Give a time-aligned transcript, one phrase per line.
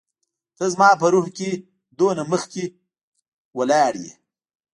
[0.57, 1.49] ته زما په روح کي
[1.99, 2.65] دومره مخکي
[3.71, 4.13] لاړ يي